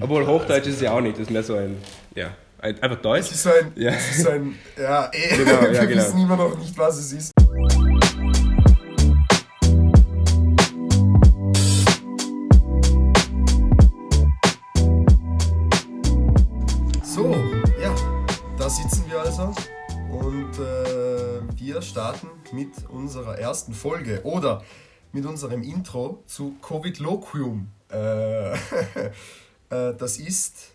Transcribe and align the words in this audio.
nicht. 0.00 0.10
Obwohl 0.10 0.26
Hochdeutsch 0.26 0.66
ist 0.66 0.76
es 0.76 0.80
ja 0.80 0.92
auch 0.92 1.00
nicht, 1.00 1.14
das 1.14 1.22
ist 1.22 1.30
mehr 1.30 1.42
so 1.42 1.54
ein, 1.54 1.76
ja, 2.14 2.34
ein, 2.58 2.82
einfach 2.82 3.00
Deutsch. 3.00 3.26
Es 3.26 3.32
ist 3.32 3.42
so 3.42 3.50
ein, 3.50 3.72
ja, 3.76 3.90
es 3.90 4.10
ist 4.16 4.22
so 4.22 4.30
ein 4.30 4.54
ja, 4.80 5.10
eh, 5.12 5.36
genau, 5.36 5.60
wir 5.62 5.72
ja, 5.72 5.84
genau. 5.84 6.02
wissen 6.02 6.20
immer 6.20 6.36
noch 6.36 6.58
nicht, 6.58 6.76
was 6.76 6.98
es 6.98 7.12
ist. 7.12 7.32
So, 17.02 17.34
ja, 17.82 17.94
da 18.56 18.70
sitzen 18.70 19.04
wir 19.08 19.20
also 19.20 19.52
und 20.10 20.58
äh, 20.58 21.40
wir 21.56 21.82
starten 21.82 22.28
mit 22.52 22.88
unserer 22.88 23.38
ersten 23.38 23.74
Folge 23.74 24.20
oder 24.24 24.62
mit 25.12 25.26
unserem 25.26 25.62
Intro 25.62 26.22
zu 26.26 26.54
Covid 26.62 26.98
Loquium. 27.00 27.68
Äh, 27.92 28.52
äh, 28.52 28.56
das 29.70 30.18
ist, 30.18 30.72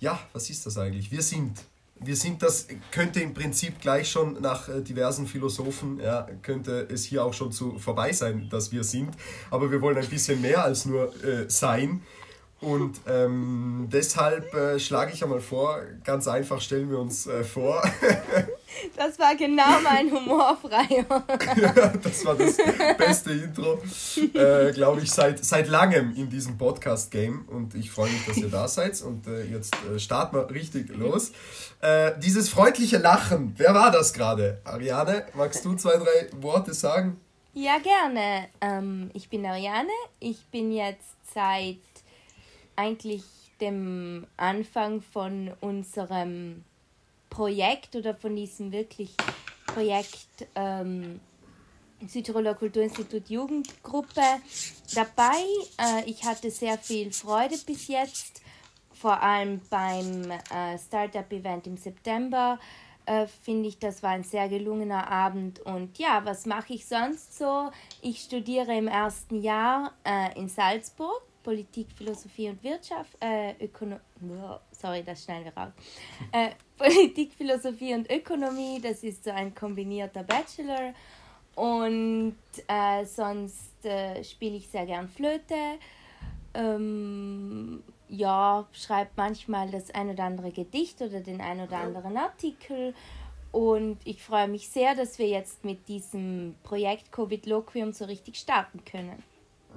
ja, 0.00 0.18
was 0.32 0.48
ist 0.48 0.64
das 0.66 0.78
eigentlich? 0.78 1.10
Wir 1.10 1.22
sind. 1.22 1.58
Wir 2.02 2.16
sind 2.16 2.42
das, 2.42 2.66
könnte 2.90 3.20
im 3.20 3.34
Prinzip 3.34 3.78
gleich 3.78 4.10
schon 4.10 4.40
nach 4.40 4.70
äh, 4.70 4.80
diversen 4.80 5.26
Philosophen, 5.26 6.00
ja, 6.00 6.26
könnte 6.40 6.88
es 6.90 7.04
hier 7.04 7.22
auch 7.22 7.34
schon 7.34 7.52
zu 7.52 7.78
vorbei 7.78 8.10
sein, 8.12 8.48
dass 8.48 8.72
wir 8.72 8.84
sind. 8.84 9.10
Aber 9.50 9.70
wir 9.70 9.82
wollen 9.82 9.98
ein 9.98 10.08
bisschen 10.08 10.40
mehr 10.40 10.64
als 10.64 10.86
nur 10.86 11.12
äh, 11.22 11.44
sein. 11.50 12.00
Und 12.62 13.00
ähm, 13.06 13.88
deshalb 13.92 14.52
äh, 14.54 14.78
schlage 14.78 15.12
ich 15.12 15.22
einmal 15.22 15.40
vor, 15.40 15.80
ganz 16.02 16.26
einfach 16.26 16.62
stellen 16.62 16.90
wir 16.90 16.98
uns 16.98 17.26
äh, 17.26 17.44
vor. 17.44 17.82
das 18.96 19.18
war 19.18 19.34
genau 19.34 19.80
mein 19.82 20.10
humorfreier. 20.10 21.04
das 22.02 22.24
war 22.24 22.34
das 22.34 22.56
beste 22.96 23.32
Intro, 23.32 23.80
äh, 24.34 24.72
glaube 24.72 25.00
ich, 25.02 25.10
seit, 25.10 25.44
seit 25.44 25.68
langem 25.68 26.14
in 26.14 26.28
diesem 26.28 26.56
Podcast-Game. 26.56 27.46
Und 27.48 27.74
ich 27.74 27.90
freue 27.90 28.10
mich, 28.10 28.24
dass 28.26 28.36
ihr 28.38 28.48
da 28.48 28.68
seid. 28.68 29.00
Und 29.02 29.26
äh, 29.26 29.44
jetzt 29.44 29.74
äh, 29.84 29.98
starten 29.98 30.36
wir 30.36 30.50
richtig 30.50 30.88
los. 30.96 31.32
Äh, 31.80 32.12
dieses 32.18 32.48
freundliche 32.48 32.98
Lachen, 32.98 33.54
wer 33.56 33.74
war 33.74 33.90
das 33.90 34.12
gerade? 34.12 34.60
Ariane, 34.64 35.26
magst 35.34 35.64
du 35.64 35.74
zwei, 35.74 35.96
drei 35.96 36.30
Worte 36.40 36.74
sagen? 36.74 37.20
Ja, 37.54 37.78
gerne. 37.78 38.48
Ähm, 38.60 39.10
ich 39.14 39.28
bin 39.28 39.44
Ariane. 39.44 39.88
Ich 40.20 40.44
bin 40.46 40.72
jetzt 40.72 41.16
seit 41.34 41.78
eigentlich 42.76 43.22
dem 43.60 44.26
Anfang 44.36 45.02
von 45.02 45.52
unserem 45.60 46.64
Projekt 47.30 47.96
oder 47.96 48.14
von 48.14 48.36
diesem 48.36 48.72
wirklich 48.72 49.14
Projekt 49.66 50.48
ähm, 50.54 51.20
Südtiroler 52.06 52.54
Kulturinstitut 52.54 53.28
Jugendgruppe 53.28 54.22
dabei. 54.94 55.42
Äh, 55.78 56.04
ich 56.06 56.24
hatte 56.24 56.50
sehr 56.50 56.78
viel 56.78 57.12
Freude 57.12 57.56
bis 57.66 57.88
jetzt, 57.88 58.42
vor 58.92 59.22
allem 59.22 59.60
beim 59.70 60.30
äh, 60.30 60.78
Startup-Event 60.78 61.66
im 61.66 61.76
September. 61.76 62.58
Äh, 63.06 63.26
Finde 63.26 63.68
ich, 63.68 63.78
das 63.78 64.02
war 64.02 64.10
ein 64.10 64.24
sehr 64.24 64.48
gelungener 64.48 65.10
Abend. 65.10 65.60
Und 65.60 65.98
ja, 65.98 66.24
was 66.24 66.46
mache 66.46 66.74
ich 66.74 66.86
sonst 66.86 67.36
so? 67.36 67.70
Ich 68.02 68.20
studiere 68.20 68.76
im 68.76 68.88
ersten 68.88 69.40
Jahr 69.40 69.92
äh, 70.04 70.38
in 70.38 70.48
Salzburg 70.48 71.22
Politik, 71.42 71.88
Philosophie 71.96 72.48
und 72.48 72.62
Wirtschaft, 72.62 73.16
äh, 73.20 73.54
Ökono 73.64 73.96
sorry, 74.72 75.02
das 75.02 75.24
schneiden 75.24 75.46
wir 75.46 75.56
raus. 75.56 75.72
Äh, 76.32 76.50
Politik, 76.76 77.32
Philosophie 77.34 77.94
und 77.94 78.10
Ökonomie, 78.10 78.80
das 78.80 79.02
ist 79.02 79.24
so 79.24 79.30
ein 79.30 79.54
kombinierter 79.54 80.22
Bachelor. 80.22 80.94
Und 81.54 82.36
äh, 82.68 83.04
sonst 83.04 83.84
äh, 83.84 84.22
spiele 84.24 84.56
ich 84.56 84.68
sehr 84.68 84.86
gern 84.86 85.08
Flöte. 85.08 85.78
Ähm, 86.54 87.82
ja, 88.08 88.66
schreibe 88.72 89.10
manchmal 89.16 89.70
das 89.70 89.90
ein 89.90 90.10
oder 90.10 90.24
andere 90.24 90.50
Gedicht 90.50 91.00
oder 91.02 91.20
den 91.20 91.40
ein 91.40 91.60
oder 91.60 91.78
anderen 91.78 92.16
Artikel. 92.16 92.94
Und 93.52 93.98
ich 94.04 94.22
freue 94.22 94.48
mich 94.48 94.68
sehr, 94.68 94.94
dass 94.94 95.18
wir 95.18 95.28
jetzt 95.28 95.64
mit 95.64 95.88
diesem 95.88 96.54
Projekt 96.62 97.10
Covid 97.10 97.46
Loquium 97.46 97.92
so 97.92 98.04
richtig 98.04 98.36
starten 98.36 98.84
können. 98.84 99.22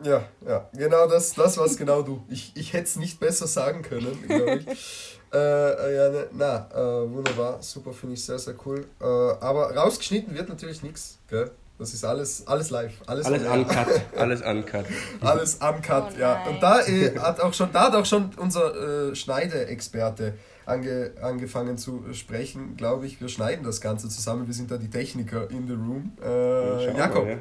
Ja, 0.01 0.23
ja, 0.45 0.69
genau 0.73 1.07
das, 1.07 1.33
das 1.33 1.57
war's 1.57 1.77
genau 1.77 2.01
du. 2.01 2.23
Ich, 2.29 2.51
ich 2.55 2.73
hätte 2.73 2.85
es 2.85 2.95
nicht 2.95 3.19
besser 3.19 3.47
sagen 3.47 3.83
können, 3.83 4.17
glaube 4.27 4.55
ich. 4.65 5.19
äh, 5.33 5.95
ja, 5.95 6.09
ne, 6.09 6.27
na, 6.31 6.69
äh, 6.73 7.11
wunderbar, 7.11 7.61
super, 7.61 7.93
finde 7.93 8.15
ich 8.15 8.25
sehr, 8.25 8.39
sehr 8.39 8.55
cool. 8.65 8.85
Äh, 8.99 9.05
aber 9.05 9.75
rausgeschnitten 9.75 10.33
wird 10.35 10.49
natürlich 10.49 10.83
nichts, 10.83 11.19
gell? 11.29 11.51
Das 11.79 11.93
ist 11.93 12.05
alles, 12.05 12.47
alles 12.47 12.69
live. 12.69 12.93
Alles, 13.07 13.25
alles 13.25 13.47
uncut. 13.47 13.87
Alles 14.15 14.41
uncut. 14.41 14.85
alles 15.21 15.55
uncut, 15.55 16.13
oh 16.15 16.19
ja. 16.19 16.45
Und 16.47 16.61
da 16.61 16.81
äh, 16.81 17.17
hat 17.17 17.39
auch 17.41 17.53
schon, 17.53 17.71
da 17.73 17.87
hat 17.87 17.95
auch 17.95 18.05
schon 18.05 18.29
unser 18.37 19.09
äh, 19.09 19.15
Schneide-Experte 19.15 20.35
ange, 20.65 21.11
angefangen 21.21 21.77
zu 21.77 22.05
sprechen, 22.13 22.77
glaube 22.77 23.07
ich. 23.07 23.19
Wir 23.19 23.27
schneiden 23.27 23.65
das 23.65 23.81
Ganze 23.81 24.07
zusammen. 24.07 24.45
Wir 24.47 24.53
sind 24.53 24.69
da 24.69 24.77
die 24.77 24.89
Techniker 24.89 25.49
in 25.49 25.67
the 25.67 25.73
room. 25.73 26.13
Äh, 26.23 26.95
Jakob, 26.95 27.25
mal, 27.25 27.31
ja. 27.31 27.37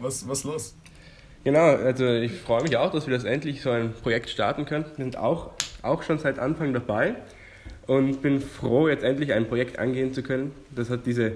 was, 0.00 0.26
was 0.26 0.44
los? 0.44 0.74
Genau, 1.46 1.76
also 1.76 2.08
ich 2.08 2.32
freue 2.32 2.64
mich 2.64 2.76
auch, 2.76 2.90
dass 2.90 3.06
wir 3.06 3.14
das 3.14 3.22
endlich 3.22 3.62
so 3.62 3.70
ein 3.70 3.92
Projekt 3.92 4.30
starten 4.30 4.66
können. 4.66 4.84
Wir 4.96 5.04
sind 5.04 5.16
auch, 5.16 5.52
auch 5.80 6.02
schon 6.02 6.18
seit 6.18 6.40
Anfang 6.40 6.72
dabei 6.72 7.14
und 7.86 8.20
bin 8.20 8.40
froh, 8.40 8.88
jetzt 8.88 9.04
endlich 9.04 9.32
ein 9.32 9.46
Projekt 9.46 9.78
angehen 9.78 10.12
zu 10.12 10.24
können. 10.24 10.50
Das 10.74 10.90
hat 10.90 11.06
diese 11.06 11.34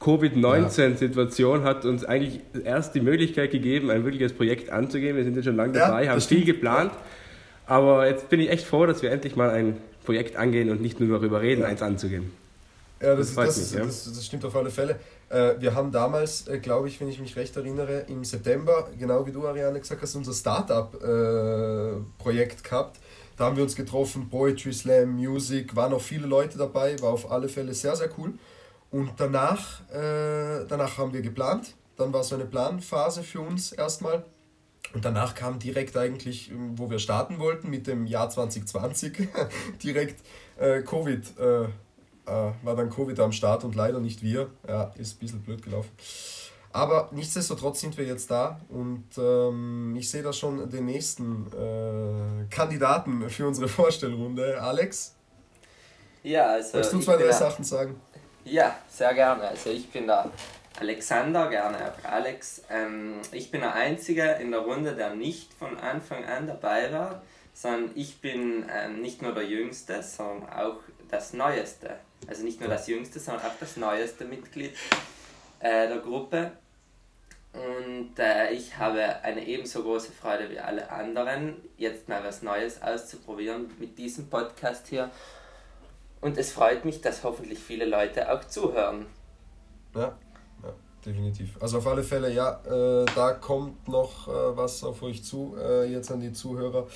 Covid-19-Situation 0.00 1.62
hat 1.62 1.84
uns 1.84 2.04
eigentlich 2.04 2.40
erst 2.64 2.96
die 2.96 3.00
Möglichkeit 3.00 3.52
gegeben, 3.52 3.92
ein 3.92 4.04
wirkliches 4.04 4.32
Projekt 4.32 4.70
anzugehen. 4.70 5.14
Wir 5.16 5.22
sind 5.22 5.36
jetzt 5.36 5.44
schon 5.44 5.54
lange 5.54 5.74
dabei, 5.74 6.06
ja, 6.06 6.10
haben 6.10 6.20
viel 6.20 6.44
geplant. 6.44 6.90
Aber 7.64 8.08
jetzt 8.08 8.28
bin 8.30 8.40
ich 8.40 8.50
echt 8.50 8.66
froh, 8.66 8.86
dass 8.86 9.02
wir 9.02 9.12
endlich 9.12 9.36
mal 9.36 9.50
ein 9.50 9.76
Projekt 10.04 10.34
angehen 10.34 10.68
und 10.68 10.82
nicht 10.82 10.98
nur 10.98 11.16
darüber 11.16 11.42
reden, 11.42 11.60
ja. 11.60 11.68
eins 11.68 11.80
anzugehen. 11.80 12.32
Ja, 13.00 13.16
das, 13.16 13.34
das, 13.34 13.46
das, 13.46 13.72
mich, 13.72 13.80
ja. 13.80 13.84
das, 13.84 14.24
stimmt 14.24 14.44
auf 14.44 14.54
alle 14.56 14.70
Fälle. 14.70 15.00
Äh, 15.28 15.54
wir 15.58 15.74
haben 15.74 15.90
damals, 15.90 16.46
äh, 16.48 16.58
glaube 16.58 16.88
ich, 16.88 17.00
wenn 17.00 17.08
ich 17.08 17.18
mich 17.18 17.34
recht 17.36 17.56
erinnere, 17.56 18.04
im 18.08 18.24
September, 18.24 18.88
genau 18.98 19.26
wie 19.26 19.32
du, 19.32 19.46
Ariane, 19.46 19.80
gesagt 19.80 20.02
hast, 20.02 20.14
unser 20.14 20.32
Startup-Projekt 20.32 22.60
äh, 22.60 22.62
gehabt. 22.62 23.00
Da 23.36 23.46
haben 23.46 23.56
wir 23.56 23.64
uns 23.64 23.74
getroffen, 23.74 24.30
Poetry 24.30 24.72
Slam, 24.72 25.16
Music, 25.16 25.74
waren 25.74 25.92
auch 25.92 26.00
viele 26.00 26.28
Leute 26.28 26.56
dabei, 26.56 26.94
war 27.00 27.10
auf 27.10 27.32
alle 27.32 27.48
Fälle 27.48 27.74
sehr, 27.74 27.96
sehr 27.96 28.08
cool. 28.16 28.34
Und 28.92 29.10
danach, 29.16 29.80
danach 29.90 30.98
haben 30.98 31.12
wir 31.12 31.20
geplant. 31.20 31.74
Dann 31.96 32.12
war 32.12 32.22
so 32.22 32.36
eine 32.36 32.44
Planphase 32.44 33.24
für 33.24 33.40
uns 33.40 33.72
erstmal. 33.72 34.24
Und 34.92 35.04
danach 35.04 35.34
kam 35.34 35.58
direkt 35.58 35.96
eigentlich, 35.96 36.52
wo 36.76 36.90
wir 36.90 37.00
starten 37.00 37.40
wollten, 37.40 37.70
mit 37.70 37.88
dem 37.88 38.06
Jahr 38.06 38.30
2020, 38.30 39.30
direkt 39.82 40.22
Covid. 40.56 41.40
Äh, 41.40 41.66
äh, 42.26 42.50
war 42.62 42.76
dann 42.76 42.90
Covid 42.90 43.18
am 43.20 43.32
Start 43.32 43.64
und 43.64 43.74
leider 43.74 44.00
nicht 44.00 44.22
wir. 44.22 44.50
Ja, 44.66 44.92
ist 44.96 45.16
ein 45.16 45.18
bisschen 45.18 45.42
blöd 45.42 45.62
gelaufen. 45.62 45.90
Aber 46.72 47.08
nichtsdestotrotz 47.12 47.80
sind 47.80 47.96
wir 47.96 48.04
jetzt 48.04 48.30
da 48.32 48.60
und 48.68 49.04
ähm, 49.16 49.94
ich 49.96 50.10
sehe 50.10 50.24
da 50.24 50.32
schon 50.32 50.68
den 50.68 50.86
nächsten 50.86 51.46
äh, 51.52 52.52
Kandidaten 52.52 53.30
für 53.30 53.46
unsere 53.46 53.68
Vorstellrunde. 53.68 54.60
Alex? 54.60 55.14
Ja, 56.24 56.46
also. 56.46 56.78
Möchtest 56.78 56.94
du 56.94 57.00
zwei, 57.00 57.16
drei 57.16 57.30
Sachen 57.30 57.64
sagen? 57.64 58.00
Ja, 58.44 58.76
sehr 58.88 59.14
gerne. 59.14 59.42
Also 59.42 59.70
ich 59.70 59.88
bin 59.90 60.08
da 60.08 60.30
Alexander, 60.80 61.48
gerne 61.48 61.76
auch 61.76 62.10
Alex. 62.10 62.62
Ähm, 62.68 63.20
ich 63.30 63.50
bin 63.50 63.60
der 63.60 63.74
Einzige 63.74 64.24
in 64.40 64.50
der 64.50 64.60
Runde, 64.60 64.96
der 64.96 65.14
nicht 65.14 65.54
von 65.54 65.78
Anfang 65.78 66.24
an 66.24 66.48
dabei 66.48 66.92
war, 66.92 67.22
sondern 67.52 67.92
ich 67.94 68.20
bin 68.20 68.66
ähm, 68.68 69.00
nicht 69.00 69.22
nur 69.22 69.32
der 69.32 69.44
Jüngste, 69.44 70.02
sondern 70.02 70.50
auch 70.50 70.80
das 71.14 71.32
Neueste. 71.32 71.96
Also 72.26 72.42
nicht 72.42 72.60
nur 72.60 72.68
das 72.68 72.86
Jüngste, 72.88 73.20
sondern 73.20 73.46
auch 73.46 73.58
das 73.60 73.76
neueste 73.76 74.24
Mitglied 74.24 74.72
äh, 75.60 75.88
der 75.88 75.98
Gruppe. 75.98 76.52
Und 77.52 78.18
äh, 78.18 78.50
ich 78.50 78.76
habe 78.78 79.22
eine 79.22 79.46
ebenso 79.46 79.82
große 79.84 80.10
Freude 80.10 80.50
wie 80.50 80.58
alle 80.58 80.90
anderen, 80.90 81.56
jetzt 81.78 82.08
mal 82.08 82.24
was 82.24 82.42
Neues 82.42 82.82
auszuprobieren 82.82 83.70
mit 83.78 83.96
diesem 83.96 84.28
Podcast 84.28 84.88
hier. 84.88 85.10
Und 86.20 86.36
es 86.36 86.50
freut 86.50 86.84
mich, 86.84 87.00
dass 87.00 87.22
hoffentlich 87.22 87.60
viele 87.60 87.84
Leute 87.84 88.32
auch 88.32 88.42
zuhören. 88.44 89.06
Ja, 89.94 90.18
ja 90.64 90.74
definitiv. 91.06 91.56
Also 91.60 91.78
auf 91.78 91.86
alle 91.86 92.02
Fälle, 92.02 92.32
ja, 92.32 92.60
äh, 92.64 93.04
da 93.14 93.34
kommt 93.34 93.86
noch 93.86 94.26
äh, 94.26 94.56
was 94.56 94.82
auf 94.82 95.02
euch 95.02 95.22
zu, 95.22 95.54
äh, 95.56 95.84
jetzt 95.84 96.10
an 96.10 96.20
die 96.20 96.32
Zuhörer, 96.32 96.88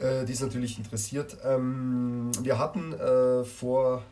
äh, 0.00 0.24
die 0.24 0.32
es 0.32 0.40
natürlich 0.40 0.78
interessiert. 0.78 1.36
Ähm, 1.44 2.30
wir 2.42 2.58
hatten 2.58 2.92
äh, 2.92 3.44
vor 3.44 4.02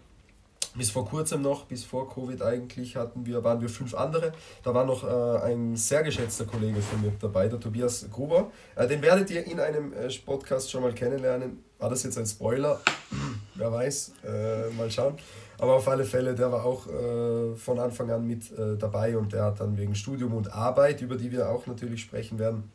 bis 0.77 0.91
vor 0.91 1.07
kurzem 1.07 1.43
noch, 1.43 1.67
bis 1.67 1.85
vor 1.85 2.13
Covid 2.13 2.43
eigentlich, 2.43 2.97
hatten 2.97 3.25
wir, 3.27 3.45
waren 3.45 3.61
wir 3.61 3.69
fünf 3.69 3.95
andere. 3.95 4.33
Da 4.63 4.75
war 4.75 4.85
noch 4.85 5.05
äh, 5.05 5.45
ein 5.45 5.77
sehr 5.77 6.03
geschätzter 6.03 6.47
Kollege 6.47 6.81
von 6.81 7.01
mir 7.01 7.13
dabei, 7.21 7.49
der 7.49 7.61
Tobias 7.61 8.07
Gruber. 8.11 8.51
Äh, 8.75 8.89
den 8.89 9.01
werdet 9.03 9.31
ihr 9.31 9.47
in 9.47 9.61
einem 9.61 9.93
äh, 9.93 10.09
Podcast 10.25 10.71
schon 10.71 10.83
mal 10.83 10.93
kennenlernen. 10.93 11.63
War 11.79 11.91
das 11.91 12.03
jetzt 12.03 12.19
ein 12.19 12.27
Spoiler? 12.27 12.81
Wer 13.55 13.71
weiß, 13.71 14.13
äh, 14.25 14.71
mal 14.77 14.91
schauen. 14.91 15.15
Aber 15.59 15.75
auf 15.75 15.87
alle 15.87 16.05
Fälle, 16.05 16.35
der 16.35 16.51
war 16.51 16.65
auch 16.65 16.89
äh, 16.89 17.55
von 17.55 17.79
Anfang 17.79 18.11
an 18.11 18.27
mit 18.27 18.51
äh, 18.59 18.77
dabei 18.77 19.17
und 19.17 19.33
der 19.33 19.45
hat 19.45 19.61
dann 19.61 19.77
wegen 19.77 19.95
Studium 19.95 20.35
und 20.35 20.53
Arbeit, 20.53 21.01
über 21.01 21.17
die 21.17 21.31
wir 21.31 21.49
auch 21.49 21.67
natürlich 21.67 22.01
sprechen 22.01 22.41
werden, 22.41 22.73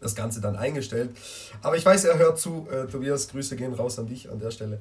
das 0.00 0.14
Ganze 0.14 0.40
dann 0.40 0.56
eingestellt. 0.56 1.10
Aber 1.62 1.76
ich 1.76 1.84
weiß, 1.84 2.04
er 2.04 2.18
hört 2.18 2.38
zu. 2.38 2.68
Äh, 2.70 2.86
Tobias, 2.86 3.28
Grüße 3.28 3.56
gehen 3.56 3.74
raus 3.74 3.98
an 3.98 4.06
dich 4.06 4.30
an 4.30 4.38
der 4.38 4.50
Stelle. 4.50 4.80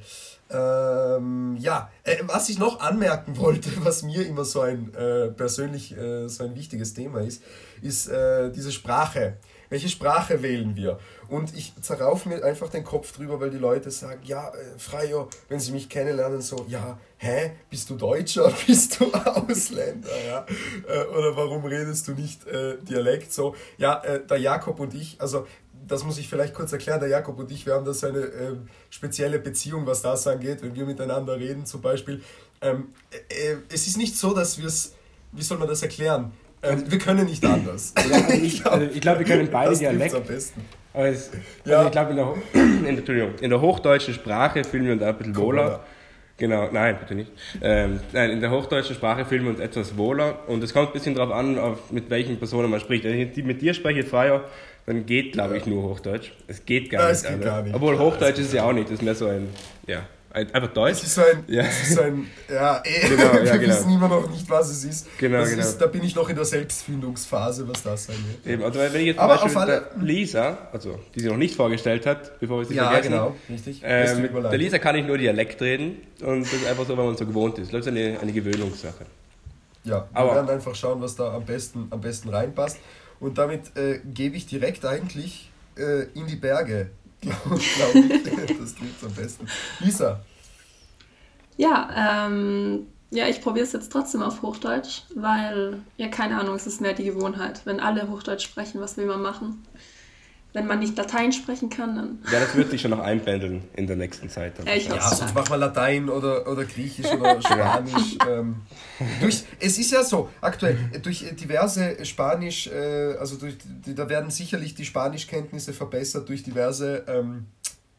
Ähm, 0.50 1.58
ja, 1.60 1.90
äh, 2.04 2.18
was 2.24 2.50
ich 2.50 2.60
noch 2.60 2.80
anmerken 2.80 3.38
wollte, 3.38 3.70
was 3.84 4.04
mir 4.04 4.26
immer 4.26 4.46
so 4.46 4.62
ein 4.62 4.94
äh, 4.94 5.30
persönlich 5.30 5.96
äh, 5.98 6.28
so 6.28 6.44
ein 6.44 6.56
wichtiges 6.56 6.94
Thema 6.94 7.22
ist, 7.22 7.42
ist 7.82 8.08
äh, 8.08 8.52
diese 8.52 8.72
Sprache. 8.72 9.38
Welche 9.70 9.90
Sprache 9.90 10.42
wählen 10.42 10.76
wir? 10.76 11.00
Und 11.28 11.56
ich 11.56 11.74
zerrauf 11.82 12.26
mir 12.26 12.44
einfach 12.44 12.70
den 12.70 12.84
Kopf 12.84 13.12
drüber, 13.12 13.40
weil 13.40 13.50
die 13.50 13.58
Leute 13.58 13.92
sagen, 13.92 14.22
ja, 14.24 14.50
äh, 14.50 14.80
Freier, 14.80 15.28
wenn 15.50 15.60
sie 15.60 15.72
mich 15.72 15.90
kennenlernen, 15.90 16.42
so, 16.42 16.66
ja, 16.70 16.98
hä, 17.18 17.52
bist 17.70 17.90
du 17.90 17.96
Deutscher, 17.96 18.52
bist 18.68 19.00
du 19.00 19.12
Ausländer, 19.14 20.10
ja? 20.26 20.46
Äh, 20.88 21.06
oder 21.08 21.36
warum 21.36 21.66
redest 21.66 22.08
du 22.08 22.14
nicht 22.14 22.48
äh, 22.48 22.78
Dialekt 22.82 23.34
so? 23.34 23.56
Ja, 23.78 24.02
äh, 24.04 24.26
der 24.26 24.38
Jakob 24.38 24.80
und 24.80 24.94
ich, 24.94 25.20
also 25.20 25.46
das 25.88 26.04
muss 26.04 26.18
ich 26.18 26.28
vielleicht 26.28 26.54
kurz 26.54 26.72
erklären, 26.72 27.00
der 27.00 27.10
Jakob 27.10 27.40
und 27.40 27.52
ich, 27.52 27.66
wir 27.66 27.74
haben 27.74 27.86
da 27.86 27.94
so 27.94 28.08
eine 28.08 28.20
äh, 28.20 28.56
spezielle 28.90 29.40
Beziehung, 29.40 29.86
was 29.86 30.02
das 30.02 30.28
angeht, 30.28 30.62
wenn 30.62 30.76
wir 30.76 30.86
miteinander 30.86 31.38
reden 31.38 31.66
zum 31.66 31.82
Beispiel. 31.82 32.22
Ähm, 32.62 32.90
äh, 33.12 33.56
es 33.70 33.88
ist 33.88 33.98
nicht 33.98 34.18
so, 34.18 34.34
dass 34.34 34.58
wir 34.58 34.66
es, 34.66 34.94
wie 35.32 35.44
soll 35.44 35.58
man 35.58 35.68
das 35.68 35.82
erklären? 35.82 36.32
Ähm, 36.68 36.84
wir 36.92 37.00
können 37.00 37.26
nicht 37.26 37.44
anders. 37.46 37.94
Ja, 37.98 38.16
also 38.28 38.34
ich 38.34 38.62
glaube, 38.62 38.78
also 38.78 39.00
glaub, 39.00 39.20
wir 39.20 39.26
können 39.26 39.50
beide 39.52 39.78
Dialekt. 39.78 40.16
Am 40.16 40.24
besten. 40.24 40.62
Aber 40.94 41.08
es, 41.08 41.32
ja. 41.66 41.78
also 41.78 41.88
ich 41.88 41.92
glaube, 41.92 42.12
in 42.12 42.18
der, 42.18 42.34
in, 42.54 43.36
in 43.42 43.50
der 43.50 43.62
hochdeutschen 43.62 44.14
Sprache 44.14 44.64
fühlen 44.64 44.86
wir 44.86 44.94
uns 44.94 45.04
ein 45.04 45.16
bisschen 45.18 45.36
wohler. 45.36 45.86
Genau, 46.38 46.70
nein, 46.72 46.98
bitte 47.00 47.16
nicht. 47.16 47.32
Ähm, 47.64 48.00
nein, 48.14 48.30
in 48.30 48.42
der 48.42 48.52
hochdeutschen 48.52 48.96
Sprache 48.96 49.26
fühlen 49.26 49.44
wir 49.44 49.50
uns 49.50 49.60
etwas 49.60 49.98
wohler 49.98 50.48
und 50.48 50.64
es 50.64 50.72
kommt 50.72 50.90
ein 50.90 50.94
bisschen 50.94 51.16
darauf 51.16 51.34
an, 51.34 51.58
auf, 51.58 51.92
mit 51.92 52.12
welchen 52.12 52.38
Personen 52.38 52.70
man 52.70 52.80
spricht. 52.80 53.06
Wenn 53.06 53.20
ich 53.20 53.44
mit 53.44 53.62
dir 53.62 53.74
spreche, 53.74 54.04
Freier, 54.04 54.44
dann 54.86 55.08
geht, 55.08 55.34
glaube 55.34 55.58
ich, 55.58 55.66
nur 55.66 55.82
Hochdeutsch. 55.84 56.32
Es 56.48 56.64
geht 56.64 56.92
gar, 56.92 57.08
ja, 57.08 57.12
nicht, 57.12 57.28
geht 57.28 57.42
gar 57.42 57.62
nicht. 57.64 57.76
Obwohl 57.76 57.98
Hochdeutsch 57.98 58.38
ist 58.38 58.48
es 58.48 58.54
ja 58.54 58.66
auch 58.66 58.74
nicht, 58.74 58.86
das 58.86 59.00
ist 59.00 59.02
mehr 59.02 59.16
so 59.16 59.26
ein, 59.26 59.50
ja, 59.88 60.04
einfach 60.38 60.74
Deutsch. 60.74 61.04
Es 61.04 61.04
ist 61.04 61.20
ein, 61.20 61.44
ja, 61.48 61.64
es 61.64 61.90
ist 61.90 62.00
ein 62.00 62.28
ja, 62.50 62.82
eh, 62.86 63.08
genau, 63.10 63.24
ja, 63.24 63.44
wir 63.44 63.58
genau. 63.58 63.74
wissen 63.74 63.92
immer 63.92 64.08
noch 64.08 64.30
nicht, 64.30 64.50
was 64.50 64.70
es 64.70 64.84
ist. 64.84 65.08
Genau, 65.18 65.40
das 65.40 65.50
genau. 65.50 65.62
Ist, 65.62 65.78
da 65.78 65.88
bin 65.88 66.04
ich 66.04 66.16
noch 66.16 66.30
in 66.30 66.36
der 66.36 66.46
Selbstfindungsphase, 66.46 67.68
was 67.68 67.84
das 67.84 68.06
sein 68.06 68.18
wird. 68.28 68.54
Eben, 68.54 68.64
also 68.64 68.80
wenn 68.80 68.96
ich 68.96 69.08
jetzt 69.08 69.20
Aber 69.20 69.40
zum 69.40 69.54
Beispiel 69.54 69.74
alle, 69.74 69.92
Lisa, 70.00 70.70
also 70.72 71.00
die 71.16 71.20
sie 71.22 71.28
noch 71.28 71.38
nicht 71.38 71.56
vorgestellt 71.56 72.06
hat, 72.06 72.40
bevor 72.40 72.60
wir 72.60 72.66
sie 72.66 72.76
ja, 72.76 72.90
vergessen. 72.90 73.14
Ja, 73.14 73.26
genau, 73.26 73.36
richtig. 73.50 73.82
Ähm, 73.84 74.22
mit 74.22 74.34
der 74.34 74.58
Lisa 74.58 74.80
kann 74.80 74.96
ich 74.96 75.06
nur 75.06 75.18
Dialekt 75.18 75.62
reden 75.62 75.98
und 76.22 76.42
das 76.42 76.54
ist 76.54 76.68
einfach 76.68 76.86
so, 76.86 76.98
weil 76.98 77.06
man 77.06 77.18
so 77.18 77.26
gewohnt 77.26 77.58
ist. 77.60 77.74
Das 77.74 77.82
ist 77.82 77.88
eine, 77.88 78.20
eine 78.20 78.32
Gewöhnungssache. 78.32 79.06
Ja, 79.84 80.08
wir 80.12 80.20
Aber, 80.20 80.36
werden 80.36 80.50
einfach 80.50 80.76
schauen, 80.76 81.02
was 81.02 81.16
da 81.16 81.34
am 81.34 81.46
besten, 81.46 81.88
am 81.92 82.02
besten 82.02 82.30
reinpasst. 82.30 82.78
Und 83.20 83.38
damit 83.38 83.76
äh, 83.78 84.00
gebe 84.04 84.36
ich 84.36 84.46
direkt 84.46 84.86
eigentlich 84.86 85.50
äh, 85.78 86.04
in 86.14 86.28
die 86.28 86.36
Berge 86.36 86.92
glaube 87.22 87.40
glaub 87.76 87.96
ich. 87.96 88.58
Das 88.58 88.76
trifft 88.76 89.04
am 89.04 89.14
besten. 89.14 89.48
Lisa. 89.80 90.22
Ja, 91.58 92.28
ähm, 92.28 92.88
ja, 93.10 93.28
ich 93.28 93.42
probiere 93.42 93.66
es 93.66 93.74
jetzt 93.74 93.92
trotzdem 93.92 94.22
auf 94.22 94.42
Hochdeutsch, 94.42 95.04
weil, 95.16 95.82
ja, 95.98 96.08
keine 96.08 96.40
Ahnung, 96.40 96.56
es 96.56 96.68
ist 96.68 96.82
mehr 96.82 96.94
die 96.94 97.06
Gewohnheit. 97.06 97.62
Wenn 97.66 97.80
alle 97.80 98.10
Hochdeutsch 98.10 98.44
sprechen, 98.44 98.82
was 98.82 98.98
will 98.98 99.06
man 99.06 99.22
machen? 99.22 99.64
Wenn 100.58 100.66
man 100.66 100.80
nicht 100.80 100.98
Latein 100.98 101.32
sprechen 101.32 101.70
kann, 101.70 101.96
dann. 101.96 102.20
Ja, 102.32 102.40
das 102.40 102.56
wird 102.56 102.72
sich 102.72 102.82
schon 102.82 102.90
noch 102.90 103.00
einpendeln 103.00 103.62
in 103.76 103.86
der 103.86 103.96
nächsten 103.96 104.28
Zeit. 104.28 104.54
Ja, 104.66 104.74
ich 104.74 104.88
ja 104.88 105.00
sonst 105.00 105.36
machen 105.36 105.52
wir 105.52 105.58
Latein 105.58 106.10
oder, 106.10 106.48
oder 106.48 106.66
Griechisch 106.66 107.06
oder 107.12 107.40
Spanisch. 107.44 108.18
ähm, 108.28 108.56
durch, 109.22 109.44
es 109.60 109.78
ist 109.78 109.92
ja 109.92 110.04
so, 110.04 110.30
aktuell, 110.42 110.76
durch 111.04 111.24
diverse 111.36 112.04
Spanisch, 112.04 112.66
äh, 112.68 113.16
also 113.20 113.36
durch, 113.36 113.56
da 113.86 114.10
werden 114.10 114.32
sicherlich 114.32 114.74
die 114.74 114.86
Spanischkenntnisse 114.86 115.74
verbessert 115.74 116.28
durch 116.28 116.42
diverse 116.42 117.04
ähm, 117.08 117.46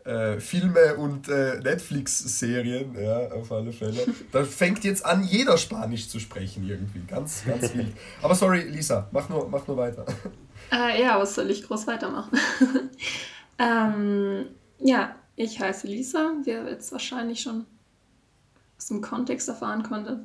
äh, 0.02 0.40
Filme 0.40 0.96
und 0.96 1.28
äh, 1.28 1.60
Netflix-Serien, 1.60 2.96
ja, 3.00 3.28
auf 3.30 3.52
alle 3.52 3.72
Fälle. 3.72 4.04
Da 4.32 4.42
fängt 4.42 4.82
jetzt 4.82 5.06
an, 5.06 5.22
jeder 5.22 5.56
Spanisch 5.58 6.08
zu 6.08 6.18
sprechen 6.18 6.68
irgendwie. 6.68 7.02
Ganz, 7.06 7.44
ganz 7.46 7.72
wild. 7.72 7.92
Aber 8.20 8.34
sorry, 8.34 8.62
Lisa, 8.62 9.06
mach 9.12 9.28
nur, 9.28 9.48
mach 9.48 9.64
nur 9.68 9.76
weiter. 9.76 10.04
Äh, 10.70 11.02
ja, 11.02 11.18
was 11.18 11.34
soll 11.34 11.50
ich 11.50 11.62
groß 11.62 11.86
weitermachen? 11.86 12.38
ähm, 13.58 14.46
ja, 14.78 15.14
ich 15.36 15.60
heiße 15.60 15.86
Lisa, 15.86 16.34
wie 16.42 16.50
ihr 16.50 16.68
jetzt 16.68 16.92
wahrscheinlich 16.92 17.40
schon 17.40 17.64
aus 18.76 18.86
dem 18.86 19.00
Kontext 19.00 19.48
erfahren 19.48 19.82
konntet. 19.82 20.20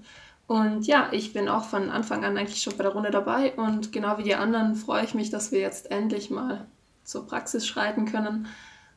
Und 0.48 0.86
ja, 0.86 1.10
ich 1.12 1.34
bin 1.34 1.48
auch 1.48 1.66
von 1.66 1.90
Anfang 1.90 2.26
an 2.26 2.38
eigentlich 2.38 2.62
schon 2.62 2.76
bei 2.76 2.84
der 2.84 2.92
Runde 2.92 3.12
dabei 3.12 3.54
und 3.56 3.92
genau 3.92 4.18
wie 4.18 4.24
die 4.24 4.36
anderen 4.36 4.76
freue 4.76 5.06
ich 5.06 5.14
mich, 5.14 5.30
dass 5.30 5.52
wir 5.52 5.60
jetzt 5.60 5.90
endlich 5.90 6.30
mal 6.30 6.68
zur 7.04 7.26
Praxis 7.26 7.66
schreiten 7.66 8.06
können. 8.06 8.48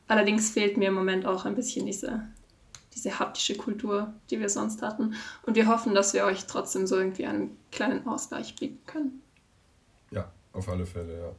Allerdings 0.07 0.51
fehlt 0.51 0.77
mir 0.77 0.89
im 0.89 0.93
Moment 0.93 1.25
auch 1.25 1.45
ein 1.45 1.55
bisschen 1.55 1.85
diese, 1.85 2.27
diese 2.95 3.19
haptische 3.19 3.55
Kultur, 3.55 4.13
die 4.29 4.39
wir 4.39 4.49
sonst 4.49 4.81
hatten. 4.81 5.15
Und 5.43 5.55
wir 5.55 5.67
hoffen, 5.67 5.95
dass 5.95 6.13
wir 6.13 6.25
euch 6.25 6.47
trotzdem 6.47 6.85
so 6.85 6.97
irgendwie 6.97 7.25
einen 7.25 7.57
kleinen 7.71 8.05
Ausgleich 8.07 8.55
bieten 8.55 8.85
können. 8.85 9.21
Ja, 10.11 10.29
auf 10.57 10.69
alle 10.69 10.85
Fälle, 10.85 11.19
ja. 11.19 11.31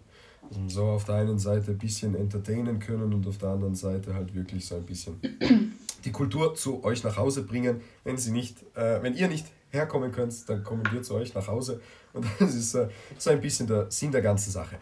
Also 0.48 0.68
so 0.68 0.84
auf 0.84 1.04
der 1.04 1.16
einen 1.16 1.38
Seite 1.38 1.72
ein 1.72 1.78
bisschen 1.78 2.14
entertainen 2.14 2.78
können 2.78 3.12
und 3.12 3.26
auf 3.26 3.38
der 3.38 3.50
anderen 3.50 3.74
Seite 3.74 4.14
halt 4.14 4.34
wirklich 4.34 4.64
so 4.66 4.76
ein 4.76 4.84
bisschen 4.84 5.20
die 6.04 6.12
Kultur 6.12 6.54
zu 6.54 6.84
euch 6.84 7.02
nach 7.02 7.16
Hause 7.16 7.42
bringen. 7.42 7.80
Wenn 8.04 8.16
sie 8.16 8.30
nicht, 8.30 8.62
äh, 8.76 9.02
wenn 9.02 9.14
ihr 9.14 9.28
nicht 9.28 9.46
herkommen 9.70 10.12
könnt, 10.12 10.48
dann 10.48 10.62
kommen 10.62 10.84
wir 10.92 11.02
zu 11.02 11.14
euch 11.14 11.34
nach 11.34 11.48
Hause. 11.48 11.80
Und 12.12 12.24
das 12.38 12.54
ist 12.54 12.74
äh, 12.74 12.88
so 13.18 13.30
ein 13.30 13.40
bisschen 13.40 13.66
der 13.66 13.90
Sinn 13.90 14.12
der 14.12 14.22
ganzen 14.22 14.50
Sache. 14.50 14.76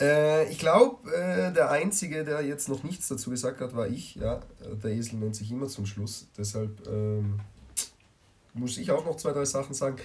Äh, 0.00 0.50
ich 0.50 0.58
glaube, 0.58 1.12
äh, 1.12 1.52
der 1.52 1.70
Einzige, 1.70 2.24
der 2.24 2.40
jetzt 2.40 2.68
noch 2.68 2.82
nichts 2.82 3.06
dazu 3.06 3.30
gesagt 3.30 3.60
hat, 3.60 3.76
war 3.76 3.86
ich. 3.86 4.16
Ja, 4.16 4.40
der 4.82 4.90
Esel 4.90 5.18
nennt 5.18 5.36
sich 5.36 5.52
immer 5.52 5.66
zum 5.66 5.86
Schluss. 5.86 6.28
Deshalb 6.36 6.88
ähm, 6.88 7.40
muss 8.54 8.78
ich 8.78 8.90
auch 8.90 9.04
noch 9.04 9.16
zwei, 9.16 9.32
drei 9.32 9.44
Sachen 9.44 9.74
sagen. 9.74 9.96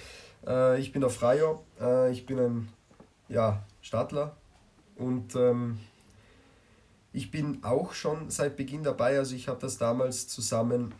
Äh, 0.46 0.78
ich 0.78 0.92
bin 0.92 1.00
der 1.00 1.10
Freier. 1.10 1.58
Äh, 1.80 2.12
ich 2.12 2.26
bin 2.26 2.38
ein 2.38 2.68
ja, 3.30 3.62
Stadler. 3.80 4.36
Und 4.96 5.34
ähm, 5.36 5.78
ich 7.12 7.30
bin 7.30 7.64
auch 7.64 7.92
schon 7.92 8.30
seit 8.30 8.56
Beginn 8.56 8.82
dabei. 8.82 9.18
Also 9.18 9.34
ich 9.34 9.48
habe 9.48 9.60
das 9.60 9.78
damals 9.78 10.28
zusammen 10.28 10.94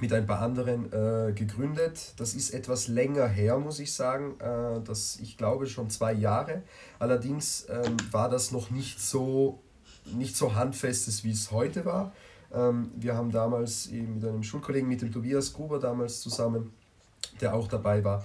mit 0.00 0.12
ein 0.12 0.26
paar 0.26 0.40
anderen 0.40 0.92
äh, 0.92 1.32
gegründet. 1.32 2.14
Das 2.16 2.34
ist 2.34 2.50
etwas 2.50 2.88
länger 2.88 3.28
her, 3.28 3.58
muss 3.58 3.78
ich 3.78 3.92
sagen. 3.92 4.38
Äh, 4.40 4.80
das, 4.82 5.18
ich 5.20 5.36
glaube 5.36 5.66
schon 5.66 5.90
zwei 5.90 6.12
Jahre. 6.12 6.62
Allerdings 6.98 7.66
ähm, 7.68 7.96
war 8.10 8.28
das 8.28 8.50
noch 8.50 8.70
nicht 8.70 9.00
so, 9.00 9.60
nicht 10.12 10.36
so 10.36 10.54
handfestes, 10.54 11.22
wie 11.22 11.30
es 11.30 11.52
heute 11.52 11.84
war. 11.84 12.12
Ähm, 12.52 12.90
wir 12.96 13.14
haben 13.14 13.30
damals 13.30 13.88
mit 13.90 14.24
einem 14.24 14.42
Schulkollegen, 14.42 14.88
mit 14.88 15.02
dem 15.02 15.12
Tobias 15.12 15.52
Gruber 15.52 15.78
damals 15.78 16.20
zusammen 16.20 16.72
der 17.40 17.54
auch 17.54 17.68
dabei 17.68 18.04
war, 18.04 18.24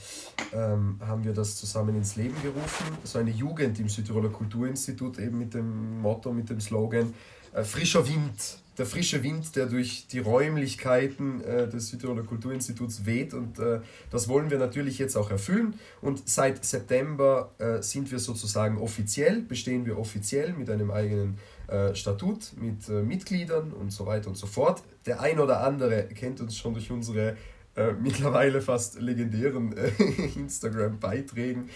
ähm, 0.54 1.00
haben 1.02 1.24
wir 1.24 1.34
das 1.34 1.56
zusammen 1.56 1.96
ins 1.96 2.16
Leben 2.16 2.36
gerufen. 2.42 2.86
So 3.04 3.20
eine 3.20 3.32
Jugend 3.32 3.80
im 3.80 3.90
Südtiroler 3.90 4.30
Kulturinstitut, 4.30 5.20
eben 5.20 5.38
mit 5.38 5.54
dem 5.54 6.02
Motto, 6.02 6.32
mit 6.32 6.50
dem 6.50 6.60
Slogan 6.60 7.14
äh, 7.54 7.64
Frischer 7.64 8.08
Wind. 8.08 8.60
Der 8.80 8.86
frische 8.86 9.22
Wind, 9.24 9.58
der 9.58 9.66
durch 9.66 10.08
die 10.08 10.20
Räumlichkeiten 10.20 11.44
äh, 11.44 11.68
des 11.68 11.90
Südtiroler 11.90 12.24
Kulturinstituts 12.24 13.06
weht. 13.06 13.34
Und 13.34 13.60
äh, 13.60 13.82
das 14.10 14.30
wollen 14.30 14.50
wir 14.50 14.58
natürlich 14.58 14.98
jetzt 15.00 15.18
auch 15.18 15.30
erfüllen. 15.30 15.74
Und 16.02 16.30
seit 16.30 16.64
September 16.64 17.52
äh, 17.58 17.82
sind 17.82 18.10
wir 18.10 18.20
sozusagen 18.20 18.78
offiziell, 18.78 19.42
bestehen 19.42 19.86
wir 19.86 20.00
offiziell 20.00 20.54
mit 20.54 20.70
einem 20.70 20.92
eigenen 20.92 21.38
äh, 21.68 21.94
Statut, 21.94 22.54
mit 22.56 22.88
äh, 22.88 23.04
Mitgliedern 23.04 23.74
und 23.74 23.92
so 23.92 24.06
weiter 24.06 24.30
und 24.30 24.38
so 24.38 24.48
fort. 24.48 24.82
Der 25.06 25.20
ein 25.20 25.40
oder 25.40 25.62
andere 25.62 26.04
kennt 26.06 26.40
uns 26.40 26.56
schon 26.56 26.74
durch 26.74 26.90
unsere 26.90 27.36
äh, 27.80 27.94
mittlerweile 27.94 28.62
fast 28.62 29.00
legendären 29.00 29.76
äh, 29.78 29.90
Instagram-Beiträgen. 30.36 31.70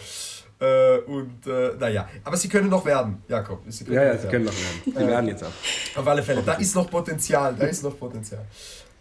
Äh, 0.60 1.00
und 1.00 1.48
äh, 1.48 1.72
naja, 1.80 2.08
aber 2.24 2.38
sie 2.38 2.50
können 2.50 2.70
noch 2.70 2.86
werden, 2.86 3.24
Jakob. 3.28 3.64
Sie 3.68 3.86
ja, 3.86 4.04
ja, 4.04 4.18
sie 4.18 4.28
können 4.28 4.46
noch 4.46 4.54
werden. 4.54 4.82
Sie 4.86 5.08
werden 5.08 5.28
jetzt 5.28 5.44
auch. 5.44 6.00
Auf 6.00 6.08
alle 6.08 6.24
Fälle, 6.24 6.44
da 6.44 6.54
ist 6.54 6.76
noch 6.76 6.90
Potenzial, 6.90 7.56
da 7.58 7.66
ist 7.66 7.84
noch 7.84 7.98
Potenzial. 7.98 8.46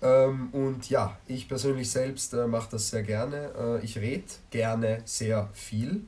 Ähm, 0.01 0.49
und 0.53 0.89
ja, 0.91 1.17
ich 1.27 1.49
persönlich 1.49 1.91
selbst 1.91 2.35
äh, 2.35 2.47
mache 2.47 2.71
das 2.73 2.91
sehr 2.91 3.03
gerne. 3.03 3.51
Äh, 3.59 3.85
ich 3.85 3.97
rede 3.99 4.25
gerne 4.51 5.03
sehr 5.05 5.49
viel 5.53 6.05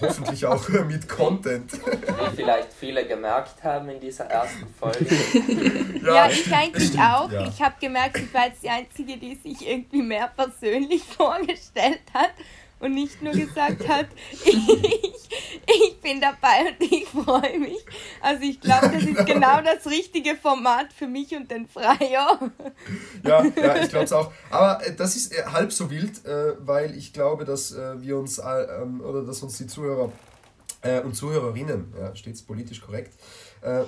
hoffentlich 0.00 0.46
auch 0.46 0.68
mit 0.86 1.08
Content. 1.08 1.72
Wie 1.72 2.36
vielleicht 2.36 2.72
viele 2.72 3.06
gemerkt 3.06 3.62
haben 3.62 3.88
in 3.88 4.00
dieser 4.00 4.24
ersten 4.26 4.66
Folge. 4.78 5.06
ja, 6.04 6.14
ja 6.14 6.30
ich 6.30 6.52
eigentlich 6.52 6.98
auch. 6.98 7.30
Ja. 7.30 7.46
Ich 7.48 7.60
habe 7.60 7.74
gemerkt, 7.80 8.18
ich 8.18 8.32
war 8.32 8.46
jetzt 8.46 8.62
die 8.62 8.70
Einzige, 8.70 9.16
die 9.16 9.34
sich 9.36 9.68
irgendwie 9.68 10.02
mehr 10.02 10.30
persönlich 10.34 11.02
vorgestellt 11.16 12.02
hat 12.12 12.30
und 12.78 12.94
nicht 12.94 13.22
nur 13.22 13.32
gesagt 13.32 13.88
hat, 13.88 14.06
ich, 14.44 15.28
ich 15.66 16.00
bin 16.02 16.20
dabei 16.20 16.70
und 16.70 16.92
ich 16.92 17.06
freue 17.06 17.58
mich. 17.58 17.84
Also 18.20 18.42
ich 18.42 18.60
glaube, 18.60 18.90
das 18.90 19.02
ist 19.02 19.26
genau 19.26 19.60
das 19.62 19.86
richtige 19.86 20.36
Format 20.36 20.92
für 20.92 21.06
mich 21.06 21.34
und 21.34 21.50
den 21.50 21.66
Freier. 21.68 22.38
Ja, 23.24 23.44
ja 23.44 23.76
ich 23.76 23.88
glaube 23.88 24.04
es 24.04 24.12
auch. 24.12 24.30
Aber 24.50 24.84
äh, 24.86 24.94
das 24.94 25.16
ist 25.16 25.32
äh, 25.32 25.44
halb 25.44 25.72
so 25.72 25.90
wild, 25.90 26.24
äh, 26.26 26.54
weil 26.60 26.96
ich 26.96 27.12
glaube, 27.12 27.44
dass 27.44 27.74
wir 27.76 28.18
uns 28.18 28.38
ähm, 28.38 29.00
oder 29.00 29.22
dass 29.22 29.42
uns 29.42 29.58
die 29.58 29.66
Zuhörer 29.66 30.12
und 31.02 31.14
Zuhörerinnen, 31.14 31.92
ja, 31.98 32.14
stets 32.14 32.42
politisch 32.42 32.80
korrekt, 32.80 33.12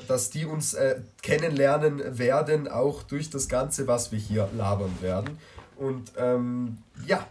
dass 0.08 0.30
die 0.30 0.46
uns 0.46 0.76
kennenlernen 1.22 2.18
werden, 2.18 2.66
auch 2.66 3.04
durch 3.04 3.30
das 3.30 3.48
Ganze, 3.48 3.86
was 3.86 4.10
wir 4.10 4.18
hier 4.18 4.48
labern 4.56 4.96
werden. 5.00 5.38
Und 5.76 6.12
ähm, 6.16 6.78
ja, 7.06 7.24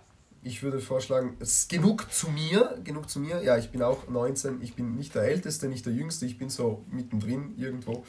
ich 0.48 0.64
würde 0.64 0.80
vorschlagen, 0.80 1.36
es 1.40 1.62
ist 1.62 1.70
genug 1.70 2.12
zu 2.12 2.30
mir, 2.30 2.80
genug 2.84 3.10
zu 3.10 3.20
mir. 3.20 3.44
Ja, 3.44 3.58
ich 3.58 3.70
bin 3.70 3.82
auch 3.84 4.08
19, 4.08 4.62
ich 4.62 4.76
bin 4.76 4.96
nicht 4.96 5.14
der 5.14 5.24
Älteste, 5.24 5.68
nicht 5.68 5.86
der 5.86 5.94
Jüngste, 5.94 6.26
ich 6.26 6.38
bin 6.38 6.50
so 6.50 6.86
mittendrin 6.90 7.54
irgendwo. 7.58 8.04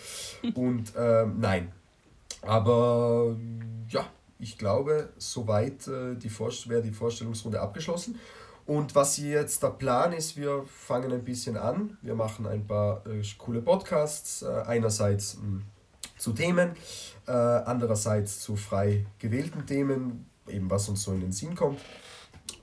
Und 0.54 0.92
ähm, 0.97 1.40
nein. 1.40 1.73
Aber 2.42 3.37
ja, 3.88 4.07
ich 4.38 4.57
glaube, 4.57 5.11
soweit 5.18 5.88
äh, 5.88 6.16
wäre 6.16 6.83
die 6.83 6.92
Vorstellungsrunde 6.92 7.61
abgeschlossen. 7.61 8.18
Und 8.66 8.95
was 8.95 9.16
jetzt 9.16 9.62
der 9.62 9.71
Plan 9.71 10.12
ist, 10.12 10.37
wir 10.37 10.62
fangen 10.66 11.12
ein 11.12 11.25
bisschen 11.25 11.57
an. 11.57 11.97
Wir 12.02 12.14
machen 12.14 12.47
ein 12.47 12.66
paar 12.66 13.04
äh, 13.07 13.23
coole 13.38 13.62
Podcasts. 13.62 14.42
Äh, 14.42 14.62
einerseits 14.66 15.37
mh, 15.37 15.42
hm, 15.42 15.62
zu 16.18 16.33
Themen, 16.33 16.73
äh, 17.26 17.33
andererseits 17.33 18.40
zu 18.40 18.57
frei 18.57 19.07
gewählten 19.18 19.66
Themen, 19.66 20.26
eben 20.47 20.71
was 20.71 20.88
uns 20.88 21.02
so 21.02 21.12
in 21.12 21.21
den 21.21 21.33
Sinn 21.33 21.54
kommt. 21.54 21.80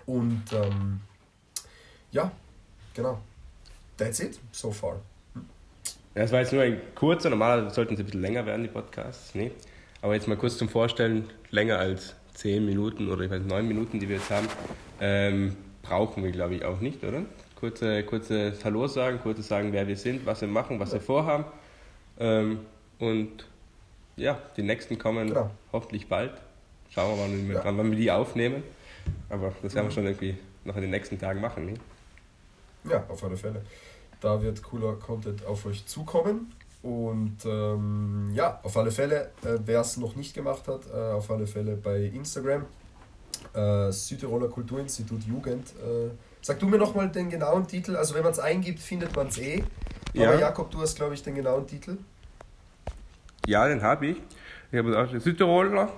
Und 0.05 0.43
ähm, 0.53 1.01
ja, 2.11 2.31
genau. 2.93 3.19
That's 3.97 4.19
it 4.19 4.39
so 4.51 4.71
far. 4.71 4.99
Hm. 5.33 5.45
Das 6.13 6.31
war 6.31 6.39
jetzt 6.41 6.53
nur 6.53 6.61
ein 6.61 6.79
kurzer, 6.95 7.29
normalerweise 7.29 7.73
sollten 7.73 7.95
sie 7.95 8.03
ein 8.03 8.05
bisschen 8.05 8.21
länger 8.21 8.45
werden, 8.45 8.63
die 8.63 8.69
Podcasts. 8.69 9.33
Nee. 9.35 9.51
Aber 10.01 10.13
jetzt 10.13 10.27
mal 10.27 10.37
kurz 10.37 10.57
zum 10.57 10.69
Vorstellen, 10.69 11.29
länger 11.49 11.79
als 11.79 12.15
10 12.35 12.65
Minuten 12.65 13.09
oder 13.09 13.23
ich 13.23 13.31
weiß 13.31 13.43
9 13.43 13.67
Minuten, 13.67 13.99
die 13.99 14.07
wir 14.07 14.17
jetzt 14.17 14.29
haben. 14.29 14.47
Ähm, 14.99 15.55
brauchen 15.81 16.23
wir, 16.23 16.31
glaube 16.31 16.55
ich, 16.55 16.65
auch 16.65 16.79
nicht, 16.79 17.03
oder? 17.03 17.23
Kurze, 17.55 18.03
kurze 18.03 18.53
Hallo 18.63 18.87
sagen, 18.87 19.19
kurze 19.21 19.41
sagen, 19.41 19.71
wer 19.71 19.87
wir 19.87 19.97
sind, 19.97 20.25
was 20.25 20.41
wir 20.41 20.47
machen, 20.47 20.79
was 20.79 20.93
wir 20.93 21.01
vorhaben. 21.01 21.45
Ähm, 22.19 22.59
und 22.99 23.45
ja, 24.17 24.39
die 24.57 24.63
nächsten 24.63 24.97
kommen 24.97 25.29
genau. 25.29 25.51
hoffentlich 25.71 26.07
bald. 26.07 26.31
Schauen 26.89 27.11
wir 27.11 27.15
mal, 27.15 27.31
wann 27.31 27.47
wir, 27.47 27.55
ja. 27.55 27.77
wann 27.77 27.91
wir 27.91 27.97
die 27.97 28.11
aufnehmen. 28.11 28.63
Aber 29.29 29.53
das 29.61 29.73
werden 29.73 29.87
wir 29.87 29.91
schon 29.91 30.05
irgendwie 30.05 30.37
noch 30.63 30.75
in 30.75 30.81
den 30.81 30.91
nächsten 30.91 31.19
Tagen 31.19 31.41
machen. 31.41 31.65
Ne? 31.65 31.73
Ja, 32.89 33.03
auf 33.07 33.23
alle 33.23 33.37
Fälle. 33.37 33.61
Da 34.21 34.41
wird 34.41 34.61
cooler 34.63 34.93
Content 34.93 35.45
auf 35.45 35.65
euch 35.65 35.85
zukommen. 35.85 36.51
Und 36.83 37.37
ähm, 37.45 38.31
ja, 38.33 38.59
auf 38.61 38.77
alle 38.77 38.91
Fälle, 38.91 39.31
äh, 39.43 39.57
wer 39.65 39.81
es 39.81 39.97
noch 39.97 40.15
nicht 40.15 40.35
gemacht 40.35 40.67
hat, 40.67 40.81
äh, 40.93 41.13
auf 41.13 41.31
alle 41.31 41.47
Fälle 41.47 41.75
bei 41.75 42.01
Instagram 42.01 42.65
äh, 43.53 43.91
Südtiroler 43.91 44.49
Kulturinstitut 44.49 45.23
Jugend. 45.23 45.69
Äh, 45.71 46.11
sag 46.41 46.59
du 46.59 46.67
mir 46.67 46.77
nochmal 46.77 47.09
den 47.09 47.29
genauen 47.29 47.67
Titel. 47.67 47.95
Also 47.95 48.13
wenn 48.13 48.23
man 48.23 48.31
es 48.31 48.39
eingibt, 48.39 48.79
findet 48.79 49.15
man 49.15 49.27
es 49.27 49.37
eh. 49.39 49.63
Ja. 50.13 50.29
Aber 50.29 50.39
Jakob, 50.39 50.71
du 50.71 50.79
hast, 50.81 50.95
glaube 50.95 51.13
ich, 51.15 51.23
den 51.23 51.35
genauen 51.35 51.65
Titel. 51.65 51.97
Ja, 53.47 53.67
den 53.67 53.81
habe 53.81 54.07
ich. 54.07 54.17
Ich 54.71 54.77
habe 54.77 54.97
auch 54.97 55.09
Südtiroler 55.19 55.89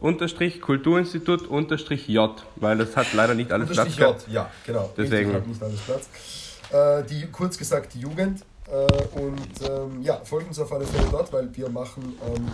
Unterstrich 0.00 0.60
Kulturinstitut 0.60 1.48
Unterstrich 1.48 2.06
J, 2.08 2.30
weil 2.56 2.78
das 2.78 2.96
hat 2.96 3.12
leider 3.14 3.34
nicht 3.34 3.50
alles 3.50 3.70
Platz 3.70 3.96
J, 3.96 4.16
ja, 4.28 4.50
genau. 4.64 4.90
Deswegen. 4.96 5.32
Hat 5.32 5.46
nicht 5.46 5.62
alles 5.62 5.80
Platz. 5.80 6.08
Äh, 6.70 7.04
die, 7.04 7.26
kurz 7.26 7.58
gesagt, 7.58 7.94
die 7.94 8.00
Jugend. 8.00 8.42
Äh, 8.70 9.18
und 9.18 9.68
ähm, 9.68 10.02
ja, 10.02 10.20
folgen 10.24 10.48
uns 10.48 10.58
auf 10.58 10.72
alle 10.72 10.84
Fälle 10.84 11.08
dort, 11.10 11.32
weil 11.32 11.48
wir 11.56 11.68
machen 11.70 12.14
ähm, 12.26 12.46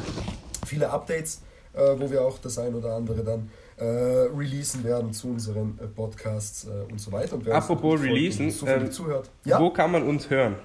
viele 0.65 0.89
Updates, 0.89 1.43
äh, 1.73 1.81
wo 1.99 2.11
wir 2.11 2.23
auch 2.23 2.39
das 2.39 2.57
ein 2.59 2.75
oder 2.75 2.95
andere 2.95 3.25
dann 3.25 3.51
äh, 3.77 3.85
releasen 3.85 4.85
werden 4.85 5.13
zu 5.13 5.29
unseren 5.29 5.79
äh, 5.83 5.87
Podcasts 5.87 6.67
äh, 6.67 6.93
und 6.93 7.01
so 7.01 7.11
weiter. 7.11 7.35
Und 7.35 7.49
Apropos 7.49 8.01
releasen, 8.01 8.51
so 8.51 8.67
ähm, 8.67 8.91
zuhört. 8.91 9.29
Ja? 9.45 9.59
wo 9.59 9.71
kann 9.71 9.91
man 9.91 10.05
uns 10.05 10.31
hören? 10.31 10.57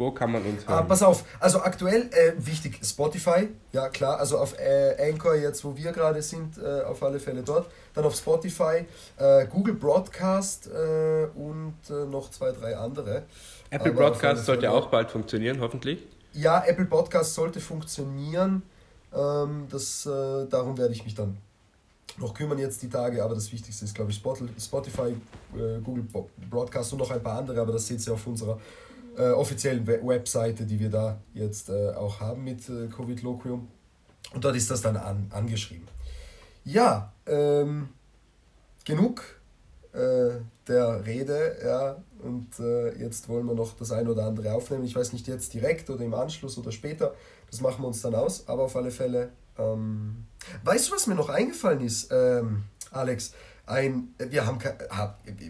Wo 0.00 0.12
kann 0.12 0.32
man 0.32 0.42
uns 0.42 0.62
ah, 0.66 0.70
hören? 0.70 0.78
Ah, 0.78 0.82
pass 0.82 1.02
auf, 1.02 1.24
also 1.38 1.60
aktuell 1.60 2.08
äh, 2.12 2.32
wichtig, 2.38 2.80
Spotify, 2.82 3.50
ja 3.72 3.90
klar, 3.90 4.18
also 4.18 4.38
auf 4.38 4.58
äh, 4.58 4.96
Anchor 4.98 5.34
jetzt, 5.34 5.62
wo 5.62 5.76
wir 5.76 5.92
gerade 5.92 6.22
sind, 6.22 6.56
äh, 6.56 6.84
auf 6.84 7.02
alle 7.02 7.20
Fälle 7.20 7.42
dort. 7.42 7.70
Dann 7.92 8.06
auf 8.06 8.14
Spotify, 8.14 8.86
äh, 9.18 9.46
Google 9.46 9.74
Broadcast 9.74 10.68
äh, 10.68 11.26
und 11.34 11.74
äh, 11.90 12.06
noch 12.06 12.30
zwei, 12.30 12.50
drei 12.52 12.78
andere. 12.78 13.24
Apple 13.68 13.90
Aber 13.90 14.00
Broadcast 14.00 14.46
sollte 14.46 14.70
auch 14.70 14.86
bald 14.86 15.10
funktionieren, 15.10 15.60
hoffentlich. 15.60 16.02
Ja, 16.32 16.64
Apple 16.64 16.86
Podcast 16.86 17.34
sollte 17.34 17.60
funktionieren. 17.60 18.62
Ähm, 19.14 19.66
das, 19.68 20.04
darum 20.04 20.78
werde 20.78 20.94
ich 20.94 21.04
mich 21.04 21.14
dann 21.14 21.36
noch 22.16 22.32
kümmern 22.32 22.58
jetzt 22.58 22.82
die 22.82 22.88
Tage, 22.88 23.22
aber 23.22 23.34
das 23.34 23.52
Wichtigste 23.52 23.84
ist, 23.84 23.94
glaube 23.94 24.10
ich, 24.10 24.16
Spotify, 24.16 25.14
äh, 25.54 25.80
Google 25.84 26.06
Broadcast 26.48 26.92
und 26.94 27.00
noch 27.00 27.10
ein 27.10 27.22
paar 27.22 27.38
andere, 27.38 27.60
aber 27.60 27.72
das 27.72 27.86
seht 27.86 28.06
ihr 28.06 28.14
auf 28.14 28.26
unserer 28.26 28.58
äh, 29.16 29.30
offiziellen 29.30 29.86
Webseite, 29.86 30.66
die 30.66 30.78
wir 30.78 30.90
da 30.90 31.20
jetzt 31.34 31.68
äh, 31.68 31.90
auch 31.90 32.20
haben 32.20 32.44
mit 32.44 32.68
äh, 32.68 32.88
Covid 32.88 33.22
Loquium. 33.22 33.68
Und 34.32 34.44
dort 34.44 34.56
ist 34.56 34.70
das 34.70 34.82
dann 34.82 34.96
an, 34.96 35.26
angeschrieben. 35.30 35.88
Ja, 36.64 37.12
ähm, 37.26 37.88
genug 38.84 39.22
äh, 39.92 40.40
der 40.68 41.04
Rede, 41.04 41.56
ja, 41.64 41.96
und 42.22 42.58
äh, 42.60 42.96
jetzt 42.98 43.28
wollen 43.28 43.46
wir 43.46 43.54
noch 43.54 43.74
das 43.76 43.90
ein 43.92 44.06
oder 44.06 44.26
andere 44.26 44.52
aufnehmen. 44.54 44.84
Ich 44.84 44.94
weiß 44.94 45.12
nicht 45.12 45.26
jetzt 45.26 45.52
direkt 45.54 45.90
oder 45.90 46.04
im 46.04 46.14
Anschluss 46.14 46.58
oder 46.58 46.70
später, 46.70 47.14
das 47.50 47.60
machen 47.60 47.82
wir 47.82 47.88
uns 47.88 48.02
dann 48.02 48.14
aus, 48.14 48.46
aber 48.46 48.64
auf 48.64 48.76
alle 48.76 48.90
Fälle 48.90 49.30
ähm, 49.58 50.26
weißt 50.64 50.88
du, 50.88 50.94
was 50.94 51.06
mir 51.06 51.14
noch 51.14 51.28
eingefallen 51.28 51.80
ist, 51.80 52.10
ähm, 52.12 52.64
Alex? 52.90 53.32
Ein, 53.66 54.14
wir 54.18 54.46
haben, 54.46 54.58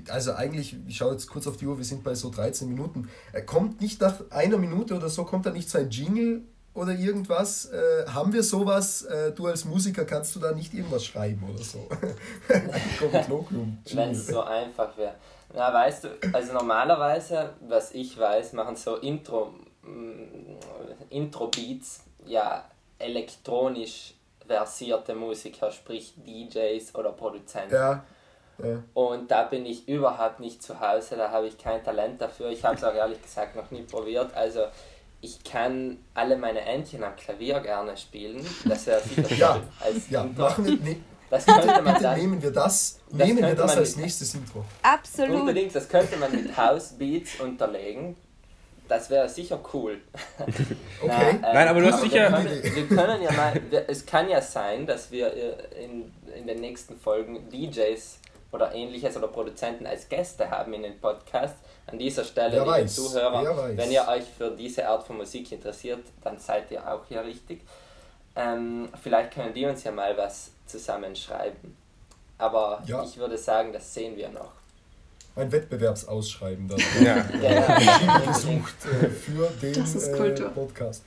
also 0.09 0.33
eigentlich, 0.35 0.76
ich 0.87 0.97
schaue 0.97 1.12
jetzt 1.12 1.29
kurz 1.29 1.47
auf 1.47 1.57
die 1.57 1.67
Uhr, 1.67 1.79
wir 1.79 1.85
sind 1.85 2.05
bei 2.05 2.14
so 2.14 2.31
13 2.31 2.69
Minuten. 2.69 3.09
Äh, 3.33 3.43
kommt 3.43 3.81
nicht 3.81 4.00
nach 4.00 4.21
einer 4.31 4.59
Minute 4.59 4.95
oder 4.95 5.09
so, 5.09 5.25
kommt 5.25 5.47
da 5.47 5.50
nicht 5.50 5.71
so 5.71 5.79
ein 5.79 5.90
Jingle 5.90 6.43
oder 6.75 6.93
irgendwas? 6.93 7.67
Äh, 7.67 8.07
haben 8.07 8.33
wir 8.33 8.43
sowas? 8.43 9.02
Äh, 9.02 9.33
du 9.33 9.47
als 9.47 9.64
Musiker 9.64 10.05
kannst 10.05 10.37
du 10.37 10.40
da 10.40 10.52
nicht 10.52 10.73
irgendwas 10.75 11.05
schreiben 11.05 11.43
oder 11.49 11.62
so? 11.62 11.88
Wenn 13.93 14.11
es 14.11 14.26
so 14.26 14.43
einfach 14.43 14.97
wäre. 14.97 15.14
Na, 15.52 15.73
weißt 15.73 16.05
du, 16.05 16.09
also 16.33 16.52
normalerweise, 16.52 17.55
was 17.67 17.93
ich 17.93 18.17
weiß, 18.17 18.52
machen 18.52 18.76
so 18.76 18.97
Intro, 18.97 19.55
mm, 19.83 20.57
Intro-Beats 21.11 22.05
ja 22.26 22.64
elektronisch 22.99 24.14
versierte 24.50 25.14
Musiker, 25.14 25.71
sprich 25.71 26.14
DJs 26.16 26.97
oder 26.97 27.12
Produzenten. 27.12 27.73
Ja. 27.73 28.04
Ja. 28.59 28.83
Und 28.95 29.30
da 29.30 29.45
bin 29.45 29.64
ich 29.64 29.88
überhaupt 29.88 30.40
nicht 30.40 30.61
zu 30.61 30.80
Hause, 30.80 31.16
da 31.16 31.30
habe 31.30 31.47
ich 31.47 31.57
kein 31.57 31.83
Talent 31.85 32.21
dafür. 32.21 32.50
Ich 32.50 32.64
habe 32.64 32.75
es 32.75 32.83
auch 32.83 32.92
ehrlich 32.92 33.23
gesagt 33.23 33.54
noch 33.54 33.71
nie 33.71 33.83
probiert. 33.83 34.35
Also 34.35 34.64
ich 35.21 35.42
kann 35.45 35.99
alle 36.14 36.37
meine 36.37 36.62
Entchen 36.62 37.04
am 37.04 37.14
Klavier 37.14 37.61
gerne 37.61 37.97
spielen. 37.97 38.45
Das 38.64 38.87
wäre 38.87 39.00
sicher 39.00 39.35
ja. 39.37 39.61
als 39.78 40.11
ja. 40.11 40.25
Machen 40.25 40.66
wir, 40.66 40.76
nee. 40.83 41.00
Das 41.30 41.47
könnte 41.47 41.80
man 41.80 42.02
dann, 42.02 42.19
nehmen 42.19 42.42
wir 42.42 42.50
das, 42.50 42.99
das 43.09 43.26
nehmen 43.28 43.38
wir 43.38 43.54
das 43.54 43.76
als 43.76 43.97
nächstes 43.97 44.35
Intro. 44.35 44.64
Absolut. 44.83 45.40
Unbedingt, 45.40 45.73
das 45.75 45.88
könnte 45.88 46.16
man 46.16 46.33
mit 46.33 46.57
House 46.57 46.99
Beats 46.99 47.40
unterlegen. 47.40 48.16
Das 48.90 49.09
wäre 49.09 49.28
sicher 49.28 49.61
cool. 49.73 50.00
okay. 50.40 50.66
Na, 51.06 51.30
äh, 51.30 51.54
Nein, 51.54 51.68
aber 51.68 51.80
du 51.80 51.87
hast 51.87 52.00
sicher. 52.00 52.28
Wir 52.42 52.61
können, 52.61 52.90
wir 52.90 52.97
können 52.97 53.23
ja 53.23 53.32
mal. 53.32 53.61
Wir, 53.70 53.88
es 53.88 54.04
kann 54.04 54.28
ja 54.28 54.42
sein, 54.42 54.85
dass 54.85 55.12
wir 55.12 55.32
äh, 55.32 55.85
in, 55.85 56.12
in 56.37 56.49
den 56.49 56.61
nächsten 56.61 56.99
Folgen 56.99 57.49
DJs 57.49 58.18
oder 58.50 58.75
ähnliches 58.75 59.16
oder 59.16 59.28
Produzenten 59.28 59.87
als 59.87 60.09
Gäste 60.09 60.50
haben 60.50 60.75
in 60.75 60.82
den 60.82 61.00
Podcast. 61.00 61.54
An 61.87 62.00
dieser 62.00 62.25
Stelle, 62.25 62.50
wer 62.56 62.64
liebe 62.64 62.70
weiß, 62.73 62.97
Zuhörer, 62.97 63.76
wenn 63.76 63.92
ihr 63.92 64.09
euch 64.09 64.25
für 64.25 64.50
diese 64.50 64.88
Art 64.88 65.06
von 65.06 65.18
Musik 65.18 65.52
interessiert, 65.52 66.02
dann 66.25 66.40
seid 66.40 66.68
ihr 66.73 66.92
auch 66.92 67.04
hier 67.06 67.25
richtig. 67.25 67.61
Ähm, 68.35 68.88
vielleicht 69.00 69.35
können 69.35 69.54
die 69.54 69.66
uns 69.66 69.85
ja 69.85 69.92
mal 69.92 70.16
was 70.16 70.50
zusammenschreiben. 70.66 71.76
Aber 72.38 72.82
ja. 72.87 73.04
ich 73.04 73.16
würde 73.18 73.38
sagen, 73.38 73.73
das 73.73 73.94
sehen 73.94 74.16
wir 74.16 74.30
noch 74.30 74.60
ein 75.37 75.52
Wettbewerbsausschreiben 75.52 76.68
dann. 76.68 76.80
Ja. 77.00 77.25
ja. 77.40 78.18
gesucht 78.20 78.75
äh, 78.84 79.08
für 79.08 79.49
den 79.62 79.75
äh, 79.75 80.49
Podcast. 80.50 81.04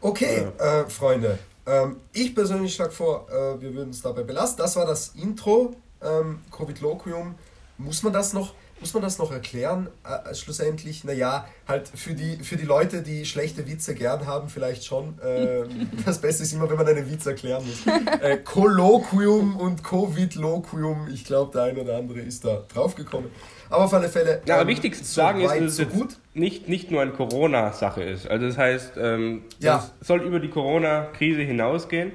Okay, 0.00 0.46
äh, 0.58 0.84
Freunde. 0.88 1.38
Ähm, 1.66 1.96
ich 2.12 2.34
persönlich 2.34 2.74
schlage 2.74 2.92
vor, 2.92 3.26
äh, 3.28 3.60
wir 3.60 3.74
würden 3.74 3.90
es 3.90 4.02
dabei 4.02 4.22
belassen. 4.22 4.58
Das 4.58 4.76
war 4.76 4.86
das 4.86 5.14
Intro. 5.20 5.74
Ähm, 6.02 6.40
Covid 6.50 6.80
Loquium. 6.80 7.34
Muss 7.78 8.02
man 8.02 8.12
das 8.12 8.32
noch 8.32 8.54
muss 8.80 8.92
man 8.92 9.02
das 9.02 9.18
noch 9.18 9.32
erklären, 9.32 9.88
äh, 10.04 10.34
schlussendlich? 10.34 11.04
Naja, 11.04 11.46
halt 11.66 11.88
für 11.88 12.14
die, 12.14 12.36
für 12.36 12.56
die 12.56 12.64
Leute, 12.64 13.02
die 13.02 13.24
schlechte 13.24 13.66
Witze 13.66 13.94
gern 13.94 14.26
haben, 14.26 14.48
vielleicht 14.48 14.84
schon. 14.84 15.18
Äh, 15.20 15.64
das 16.04 16.20
Beste 16.20 16.42
ist 16.42 16.52
immer, 16.52 16.68
wenn 16.68 16.76
man 16.76 16.86
einen 16.86 17.10
Witz 17.10 17.26
erklären 17.26 17.64
muss. 17.66 17.86
Äh, 18.20 18.38
Kolloquium 18.38 19.56
und 19.56 19.82
Covid-Loquium, 19.82 21.08
ich 21.12 21.24
glaube, 21.24 21.52
der 21.52 21.62
eine 21.64 21.80
oder 21.80 21.96
andere 21.96 22.20
ist 22.20 22.44
da 22.44 22.64
draufgekommen. 22.72 23.30
Aber 23.70 23.84
auf 23.84 23.94
alle 23.94 24.08
Fälle. 24.08 24.42
Ja, 24.46 24.54
aber 24.54 24.62
ähm, 24.62 24.68
wichtig 24.68 24.96
zu 24.96 25.04
sagen 25.04 25.40
ist, 25.40 25.50
dass 25.50 25.60
es 25.60 25.76
so 25.76 25.86
gut. 25.86 26.16
Nicht, 26.34 26.68
nicht 26.68 26.90
nur 26.90 27.02
eine 27.02 27.12
Corona-Sache 27.12 28.02
ist. 28.02 28.28
Also, 28.28 28.46
das 28.46 28.58
heißt, 28.58 28.92
ähm, 28.98 29.42
ja. 29.58 29.88
es 30.00 30.06
soll 30.06 30.22
über 30.22 30.38
die 30.38 30.50
Corona-Krise 30.50 31.40
hinausgehen, 31.40 32.12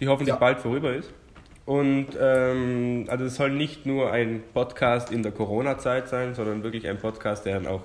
die 0.00 0.08
hoffentlich 0.08 0.34
ja. 0.34 0.40
bald 0.40 0.58
vorüber 0.58 0.92
ist. 0.92 1.10
Und 1.66 2.08
ähm, 2.20 3.06
also 3.08 3.24
es 3.24 3.36
soll 3.36 3.50
nicht 3.50 3.86
nur 3.86 4.12
ein 4.12 4.42
Podcast 4.52 5.10
in 5.10 5.22
der 5.22 5.32
Corona-Zeit 5.32 6.08
sein, 6.08 6.34
sondern 6.34 6.62
wirklich 6.62 6.86
ein 6.86 6.98
Podcast, 6.98 7.46
der 7.46 7.60
dann 7.60 7.66
auch 7.66 7.82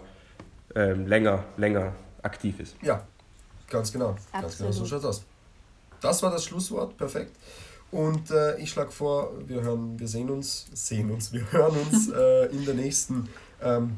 ähm, 0.75 1.07
länger, 1.07 1.45
länger 1.57 1.93
aktiv 2.21 2.59
ist. 2.59 2.75
Ja, 2.81 3.07
ganz 3.69 3.91
genau. 3.91 4.09
Absolut. 4.09 4.41
Ganz 4.41 4.57
genau, 4.57 4.71
so 4.71 4.85
schaut 4.85 5.05
aus. 5.05 5.23
Das 6.01 6.21
war 6.23 6.31
das 6.31 6.45
Schlusswort, 6.45 6.97
perfekt. 6.97 7.35
Und 7.91 8.31
äh, 8.31 8.57
ich 8.57 8.69
schlage 8.69 8.91
vor, 8.91 9.31
wir 9.47 9.61
hören, 9.61 9.99
wir 9.99 10.07
sehen 10.07 10.29
uns, 10.29 10.67
sehen 10.73 11.09
uns, 11.09 11.31
wir 11.33 11.51
hören 11.51 11.75
uns 11.77 12.09
äh, 12.13 12.45
in 12.47 12.65
der 12.65 12.75
nächsten 12.75 13.29
ähm, 13.61 13.97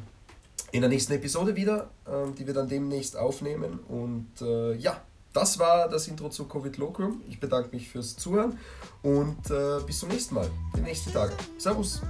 in 0.71 0.81
der 0.81 0.89
nächsten 0.89 1.13
Episode 1.13 1.55
wieder, 1.55 1.89
ähm, 2.07 2.33
die 2.35 2.47
wir 2.47 2.53
dann 2.53 2.69
demnächst 2.69 3.17
aufnehmen. 3.17 3.79
Und 3.87 4.29
äh, 4.41 4.75
ja, 4.75 5.01
das 5.33 5.59
war 5.59 5.87
das 5.89 6.07
Intro 6.07 6.29
zu 6.29 6.45
Covid 6.45 6.77
Locum. 6.77 7.21
Ich 7.27 7.39
bedanke 7.39 7.69
mich 7.73 7.89
fürs 7.89 8.15
Zuhören 8.15 8.57
und 9.01 9.49
äh, 9.49 9.79
bis 9.85 9.99
zum 9.99 10.09
nächsten 10.09 10.35
Mal, 10.35 10.49
die 10.75 10.81
nächsten 10.81 11.11
Tage. 11.11 11.33
Servus. 11.57 12.01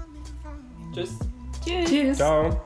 Tschüss. 0.93 1.11
Tschüss. 1.65 2.17
Ciao. 2.17 2.61